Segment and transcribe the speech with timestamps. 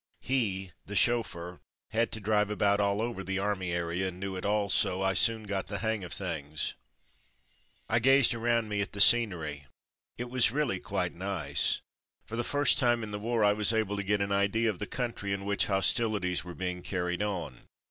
[0.21, 1.59] He, the chauffeur,
[1.91, 5.13] had to drive about all over the army area and knew it all so I
[5.13, 6.73] soon got the hang of things.
[7.87, 9.67] I gazed around me at the scenery;
[10.17, 11.81] it was really quite nice.
[12.25, 14.79] For the first time in the war I was able to get an idea of
[14.79, 17.67] the country in which hostilities were being carried on.